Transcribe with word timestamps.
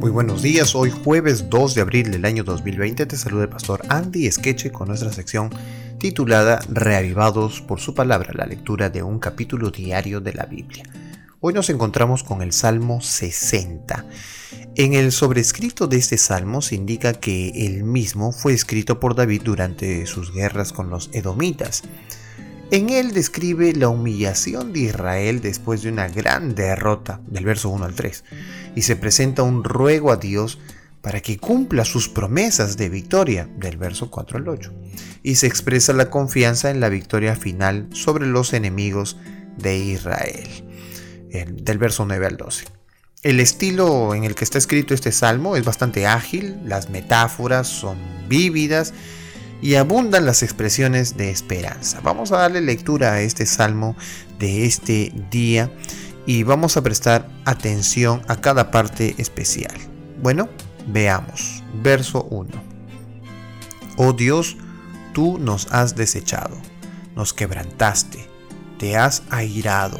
Muy 0.00 0.10
buenos 0.10 0.40
días, 0.40 0.74
hoy 0.74 0.90
jueves 0.90 1.50
2 1.50 1.74
de 1.74 1.82
abril 1.82 2.10
del 2.10 2.24
año 2.24 2.42
2020 2.42 3.04
te 3.04 3.16
saluda 3.18 3.42
el 3.42 3.50
pastor 3.50 3.82
Andy 3.90 4.32
Skeche 4.32 4.72
con 4.72 4.88
nuestra 4.88 5.12
sección 5.12 5.50
titulada 5.98 6.58
Reavivados 6.70 7.60
por 7.60 7.80
su 7.80 7.92
palabra, 7.92 8.30
la 8.32 8.46
lectura 8.46 8.88
de 8.88 9.02
un 9.02 9.18
capítulo 9.18 9.70
diario 9.70 10.22
de 10.22 10.32
la 10.32 10.46
Biblia. 10.46 10.84
Hoy 11.40 11.52
nos 11.52 11.68
encontramos 11.68 12.22
con 12.22 12.40
el 12.40 12.52
Salmo 12.52 13.02
60. 13.02 14.06
En 14.74 14.94
el 14.94 15.12
sobrescrito 15.12 15.86
de 15.86 15.98
este 15.98 16.16
salmo 16.16 16.62
se 16.62 16.76
indica 16.76 17.12
que 17.12 17.66
el 17.66 17.84
mismo 17.84 18.32
fue 18.32 18.54
escrito 18.54 19.00
por 19.00 19.14
David 19.14 19.42
durante 19.44 20.06
sus 20.06 20.32
guerras 20.32 20.72
con 20.72 20.88
los 20.88 21.10
edomitas. 21.12 21.82
En 22.72 22.88
él 22.90 23.12
describe 23.12 23.72
la 23.72 23.88
humillación 23.88 24.72
de 24.72 24.80
Israel 24.80 25.40
después 25.40 25.82
de 25.82 25.88
una 25.88 26.06
gran 26.06 26.54
derrota, 26.54 27.20
del 27.26 27.44
verso 27.44 27.68
1 27.68 27.84
al 27.84 27.94
3, 27.94 28.24
y 28.76 28.82
se 28.82 28.94
presenta 28.94 29.42
un 29.42 29.64
ruego 29.64 30.12
a 30.12 30.16
Dios 30.16 30.60
para 31.00 31.20
que 31.20 31.36
cumpla 31.36 31.84
sus 31.84 32.08
promesas 32.08 32.76
de 32.76 32.88
victoria, 32.88 33.48
del 33.56 33.76
verso 33.76 34.08
4 34.08 34.38
al 34.38 34.48
8, 34.48 34.72
y 35.24 35.34
se 35.34 35.48
expresa 35.48 35.92
la 35.92 36.10
confianza 36.10 36.70
en 36.70 36.78
la 36.78 36.88
victoria 36.90 37.34
final 37.34 37.88
sobre 37.92 38.26
los 38.26 38.52
enemigos 38.52 39.16
de 39.56 39.76
Israel, 39.76 40.48
del 41.28 41.78
verso 41.78 42.04
9 42.06 42.24
al 42.24 42.36
12. 42.36 42.66
El 43.24 43.40
estilo 43.40 44.14
en 44.14 44.22
el 44.22 44.36
que 44.36 44.44
está 44.44 44.58
escrito 44.58 44.94
este 44.94 45.10
salmo 45.10 45.56
es 45.56 45.64
bastante 45.64 46.06
ágil, 46.06 46.60
las 46.64 46.88
metáforas 46.88 47.66
son 47.66 47.98
vívidas, 48.28 48.94
y 49.62 49.74
abundan 49.74 50.26
las 50.26 50.42
expresiones 50.42 51.16
de 51.16 51.30
esperanza. 51.30 52.00
Vamos 52.02 52.32
a 52.32 52.38
darle 52.38 52.60
lectura 52.60 53.12
a 53.12 53.20
este 53.20 53.46
salmo 53.46 53.96
de 54.38 54.64
este 54.64 55.12
día 55.30 55.70
y 56.26 56.42
vamos 56.42 56.76
a 56.76 56.82
prestar 56.82 57.28
atención 57.44 58.22
a 58.28 58.36
cada 58.36 58.70
parte 58.70 59.14
especial. 59.18 59.74
Bueno, 60.22 60.48
veamos. 60.86 61.62
Verso 61.82 62.24
1. 62.24 62.48
Oh 63.96 64.12
Dios, 64.12 64.56
tú 65.12 65.38
nos 65.38 65.72
has 65.72 65.94
desechado, 65.94 66.56
nos 67.16 67.34
quebrantaste, 67.34 68.26
te 68.78 68.96
has 68.96 69.22
airado, 69.30 69.98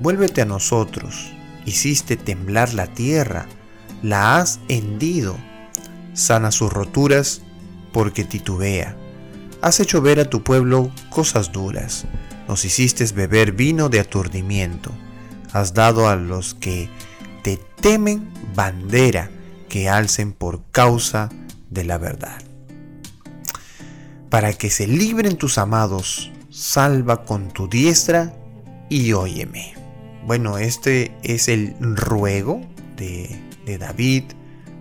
vuélvete 0.00 0.42
a 0.42 0.46
nosotros, 0.46 1.32
hiciste 1.64 2.16
temblar 2.16 2.74
la 2.74 2.88
tierra, 2.88 3.46
la 4.02 4.38
has 4.38 4.60
hendido, 4.68 5.36
sana 6.14 6.50
sus 6.50 6.72
roturas, 6.72 7.42
porque 7.98 8.22
titubea. 8.22 8.94
Has 9.60 9.80
hecho 9.80 10.00
ver 10.00 10.20
a 10.20 10.30
tu 10.30 10.44
pueblo 10.44 10.92
cosas 11.10 11.50
duras, 11.50 12.04
nos 12.46 12.64
hiciste 12.64 13.04
beber 13.06 13.50
vino 13.50 13.88
de 13.88 13.98
aturdimiento, 13.98 14.92
has 15.52 15.74
dado 15.74 16.08
a 16.08 16.14
los 16.14 16.54
que 16.54 16.88
te 17.42 17.58
temen 17.80 18.30
bandera 18.54 19.32
que 19.68 19.88
alcen 19.88 20.30
por 20.30 20.62
causa 20.70 21.28
de 21.70 21.82
la 21.82 21.98
verdad. 21.98 22.40
Para 24.30 24.52
que 24.52 24.70
se 24.70 24.86
libren 24.86 25.36
tus 25.36 25.58
amados, 25.58 26.30
salva 26.50 27.24
con 27.24 27.48
tu 27.48 27.66
diestra 27.66 28.32
y 28.88 29.12
óyeme. 29.12 29.74
Bueno, 30.24 30.58
este 30.58 31.16
es 31.24 31.48
el 31.48 31.74
ruego 31.80 32.60
de, 32.96 33.76
David, 33.76 34.22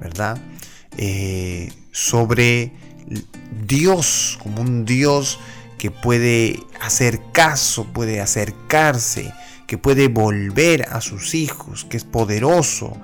¿verdad? 0.00 0.36
Eh, 0.96 1.72
sobre 1.92 2.72
Dios, 3.66 4.38
como 4.42 4.62
un 4.62 4.84
Dios 4.84 5.38
que 5.78 5.90
puede 5.90 6.60
hacer 6.80 7.20
caso, 7.32 7.84
puede 7.92 8.20
acercarse, 8.20 9.32
que 9.66 9.78
puede 9.78 10.08
volver 10.08 10.88
a 10.90 11.00
sus 11.00 11.34
hijos, 11.34 11.84
que 11.84 11.96
es 11.96 12.04
poderoso 12.04 12.96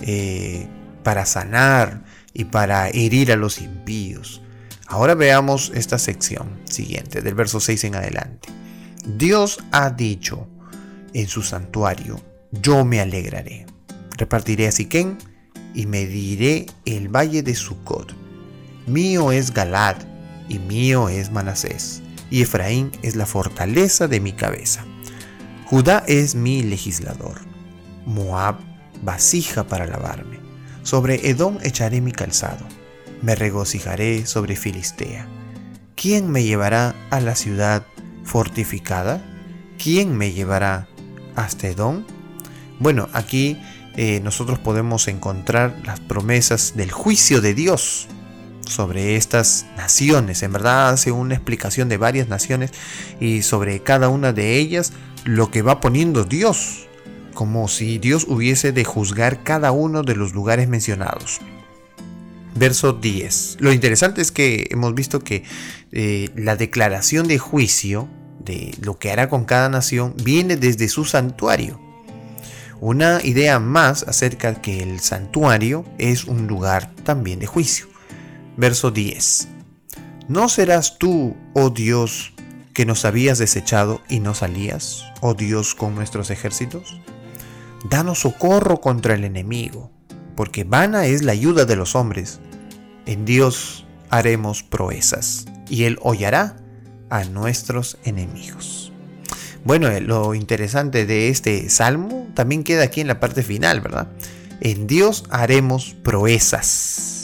eh, 0.00 0.66
para 1.02 1.26
sanar 1.26 2.04
y 2.32 2.44
para 2.44 2.88
herir 2.88 3.32
a 3.32 3.36
los 3.36 3.60
impíos. 3.60 4.42
Ahora 4.86 5.14
veamos 5.14 5.72
esta 5.74 5.98
sección 5.98 6.48
siguiente, 6.64 7.22
del 7.22 7.34
verso 7.34 7.60
6 7.60 7.84
en 7.84 7.94
adelante. 7.96 8.48
Dios 9.04 9.58
ha 9.72 9.90
dicho 9.90 10.48
en 11.12 11.28
su 11.28 11.42
santuario, 11.42 12.20
yo 12.50 12.84
me 12.84 13.00
alegraré. 13.00 13.66
Repartiré 14.16 14.68
a 14.68 14.72
Siquén 14.72 15.18
y 15.74 15.86
mediré 15.86 16.66
el 16.84 17.08
valle 17.08 17.42
de 17.42 17.54
Sucot 17.54 18.15
Mío 18.86 19.32
es 19.32 19.52
Galad 19.52 19.96
y 20.48 20.60
mío 20.60 21.08
es 21.08 21.32
Manasés, 21.32 22.02
y 22.30 22.42
Efraín 22.42 22.92
es 23.02 23.16
la 23.16 23.26
fortaleza 23.26 24.06
de 24.06 24.20
mi 24.20 24.32
cabeza. 24.32 24.84
Judá 25.64 26.04
es 26.06 26.36
mi 26.36 26.62
legislador, 26.62 27.40
Moab 28.04 28.58
vasija 29.02 29.66
para 29.66 29.86
lavarme. 29.86 30.38
Sobre 30.84 31.28
Edom 31.28 31.58
echaré 31.64 32.00
mi 32.00 32.12
calzado, 32.12 32.64
me 33.22 33.34
regocijaré 33.34 34.24
sobre 34.24 34.54
Filistea. 34.54 35.26
¿Quién 35.96 36.30
me 36.30 36.44
llevará 36.44 36.94
a 37.10 37.20
la 37.20 37.34
ciudad 37.34 37.84
fortificada? 38.22 39.20
¿Quién 39.82 40.16
me 40.16 40.30
llevará 40.30 40.86
hasta 41.34 41.66
Edom? 41.66 42.04
Bueno, 42.78 43.08
aquí 43.14 43.60
eh, 43.96 44.20
nosotros 44.20 44.60
podemos 44.60 45.08
encontrar 45.08 45.76
las 45.84 45.98
promesas 45.98 46.74
del 46.76 46.92
juicio 46.92 47.40
de 47.40 47.54
Dios 47.54 48.06
sobre 48.66 49.16
estas 49.16 49.66
naciones. 49.76 50.42
En 50.42 50.52
verdad 50.52 50.90
hace 50.90 51.12
una 51.12 51.34
explicación 51.34 51.88
de 51.88 51.96
varias 51.96 52.28
naciones 52.28 52.72
y 53.20 53.42
sobre 53.42 53.82
cada 53.82 54.08
una 54.08 54.32
de 54.32 54.56
ellas 54.56 54.92
lo 55.24 55.50
que 55.50 55.62
va 55.62 55.80
poniendo 55.80 56.24
Dios, 56.24 56.86
como 57.34 57.68
si 57.68 57.98
Dios 57.98 58.26
hubiese 58.28 58.72
de 58.72 58.84
juzgar 58.84 59.42
cada 59.42 59.72
uno 59.72 60.02
de 60.02 60.14
los 60.14 60.34
lugares 60.34 60.68
mencionados. 60.68 61.40
Verso 62.54 62.94
10. 62.94 63.58
Lo 63.60 63.72
interesante 63.72 64.22
es 64.22 64.32
que 64.32 64.68
hemos 64.70 64.94
visto 64.94 65.20
que 65.20 65.44
eh, 65.92 66.30
la 66.36 66.56
declaración 66.56 67.28
de 67.28 67.38
juicio 67.38 68.08
de 68.38 68.74
lo 68.80 68.98
que 68.98 69.10
hará 69.10 69.28
con 69.28 69.44
cada 69.44 69.68
nación 69.68 70.14
viene 70.22 70.56
desde 70.56 70.88
su 70.88 71.04
santuario. 71.04 71.80
Una 72.80 73.20
idea 73.22 73.58
más 73.58 74.04
acerca 74.04 74.60
que 74.60 74.82
el 74.82 75.00
santuario 75.00 75.84
es 75.98 76.24
un 76.24 76.46
lugar 76.46 76.94
también 77.04 77.38
de 77.38 77.46
juicio. 77.46 77.95
Verso 78.56 78.90
10. 78.90 79.48
¿No 80.28 80.48
serás 80.48 80.98
tú, 80.98 81.36
oh 81.52 81.70
Dios, 81.70 82.32
que 82.72 82.86
nos 82.86 83.04
habías 83.04 83.38
desechado 83.38 84.00
y 84.08 84.20
no 84.20 84.34
salías, 84.34 85.04
oh 85.20 85.34
Dios, 85.34 85.74
con 85.74 85.94
nuestros 85.94 86.30
ejércitos? 86.30 86.98
Danos 87.88 88.20
socorro 88.20 88.80
contra 88.80 89.14
el 89.14 89.24
enemigo, 89.24 89.90
porque 90.34 90.64
vana 90.64 91.06
es 91.06 91.22
la 91.22 91.32
ayuda 91.32 91.66
de 91.66 91.76
los 91.76 91.94
hombres. 91.94 92.40
En 93.04 93.24
Dios 93.24 93.86
haremos 94.08 94.62
proezas, 94.62 95.44
y 95.68 95.84
Él 95.84 95.98
hollará 96.02 96.56
a 97.10 97.24
nuestros 97.24 97.98
enemigos. 98.04 98.90
Bueno, 99.64 99.88
eh, 99.88 100.00
lo 100.00 100.34
interesante 100.34 101.04
de 101.04 101.28
este 101.28 101.68
salmo 101.68 102.26
también 102.34 102.64
queda 102.64 102.84
aquí 102.84 103.00
en 103.00 103.08
la 103.08 103.20
parte 103.20 103.42
final, 103.42 103.80
¿verdad? 103.80 104.08
En 104.60 104.86
Dios 104.86 105.24
haremos 105.28 105.94
proezas 106.02 107.15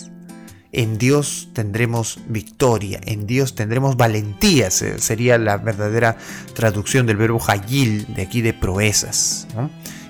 en 0.73 0.97
Dios 0.97 1.49
tendremos 1.53 2.19
victoria, 2.29 2.99
en 3.05 3.27
Dios 3.27 3.55
tendremos 3.55 3.97
valentía, 3.97 4.71
sería 4.71 5.37
la 5.37 5.59
verdadera 5.59 6.17
traducción 6.55 7.07
del 7.07 7.19
verbo 7.19 7.41
hayil 7.47 8.15
de 8.15 8.23
aquí 8.23 8.41
de 8.41 8.55
proezas. 8.55 9.47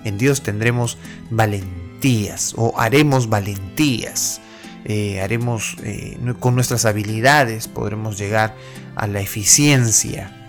En 0.05 0.19
Dios 0.19 0.43
tendremos 0.43 0.99
valentías 1.31 2.55
o 2.57 2.79
haremos 2.79 3.29
valentías. 3.29 4.41
Eh, 4.85 5.21
haremos 5.21 5.77
eh, 5.85 6.19
con 6.41 6.57
nuestras 6.57 6.87
habilidades 6.87 7.69
podremos 7.69 8.19
llegar 8.19 8.57
a 8.97 9.07
la 9.07 9.21
eficiencia 9.21 10.42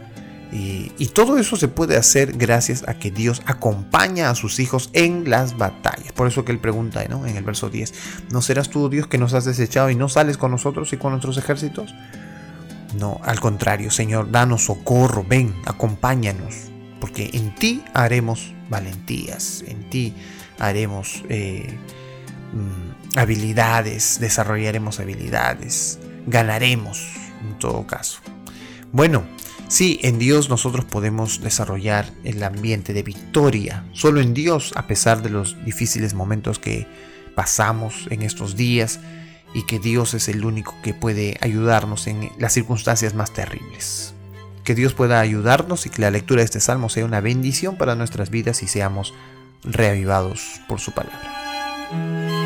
y, 0.56 1.08
todo 1.08 1.38
eso 1.38 1.56
se 1.56 1.68
puede 1.68 1.98
hacer 1.98 2.34
gracias 2.38 2.88
a 2.88 2.94
que 2.96 3.10
Dios 3.10 3.42
acompaña 3.46 4.30
a 4.30 4.36
sus 4.36 4.60
hijos 4.60 4.90
en 4.94 5.30
las 5.30 5.58
batallas. 5.58 6.12
Por 6.12 6.28
eso 6.28 6.46
que 6.46 6.52
él 6.52 6.60
pregunta 6.60 7.04
¿no? 7.10 7.26
en 7.26 7.38
el 7.38 7.44
verso 7.44 7.70
10, 7.70 7.94
¿no 8.32 8.42
serás 8.42 8.70
tú 8.70 8.88
Dios 8.90 9.08
que 9.08 9.18
nos 9.18 9.34
has 9.34 9.46
desechado 9.46 9.90
y 9.90 9.96
no 9.96 10.10
sales 10.10 10.38
con 10.38 10.52
nosotros 10.52 10.94
y 10.94 10.98
con 10.98 11.12
nuestros 11.12 11.38
ejércitos? 11.38 11.96
No, 13.00 13.20
al 13.24 13.40
contrario, 13.40 13.90
Señor, 13.90 14.30
danos 14.30 14.66
socorro, 14.66 15.26
ven, 15.28 15.56
acompáñanos, 15.66 16.56
porque 17.00 17.32
en 17.34 17.56
ti 17.56 17.84
haremos 17.96 18.54
valentías, 18.70 19.64
en 19.68 19.90
ti 19.90 20.14
haremos 20.60 21.24
eh, 21.30 21.80
mm, 22.54 23.18
habilidades, 23.18 24.20
desarrollaremos 24.20 25.00
habilidades, 25.00 26.00
ganaremos 26.28 27.08
en 27.42 27.58
todo 27.58 27.88
caso. 27.88 28.20
Bueno, 28.92 29.24
Sí, 29.68 30.00
en 30.04 30.20
Dios 30.20 30.50
nosotros 30.50 30.86
podemos 30.86 31.42
desarrollar 31.42 32.12
el 32.24 32.44
ambiente 32.44 32.94
de 32.94 33.04
victoria. 33.04 33.86
Solo 33.94 34.22
en 34.22 34.34
Dios, 34.34 34.74
a 34.76 34.88
pesar 34.88 35.22
de 35.22 35.30
los 35.30 35.64
difíciles 35.66 36.14
momentos 36.14 36.60
que 36.60 36.88
pasamos 37.36 38.08
en 38.12 38.22
estos 38.22 38.56
días, 38.56 39.00
y 39.54 39.64
que 39.64 39.80
Dios 39.80 40.14
es 40.14 40.28
el 40.28 40.46
único 40.46 40.76
que 40.84 40.94
puede 40.94 41.38
ayudarnos 41.42 42.08
en 42.08 42.32
las 42.40 42.54
circunstancias 42.54 43.14
más 43.14 43.32
terribles. 43.32 44.14
Que 44.64 44.76
Dios 44.76 44.94
pueda 44.94 45.20
ayudarnos 45.20 45.86
y 45.86 45.90
que 45.90 46.02
la 46.02 46.12
lectura 46.12 46.40
de 46.40 46.46
este 46.46 46.60
salmo 46.60 46.90
sea 46.90 47.06
una 47.06 47.22
bendición 47.22 47.78
para 47.78 47.96
nuestras 47.96 48.30
vidas 48.30 48.64
y 48.64 48.68
seamos 48.68 49.14
reavivados 49.64 50.62
por 50.68 50.80
su 50.80 50.92
palabra. 50.94 52.43